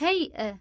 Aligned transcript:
هيئة. 0.00 0.60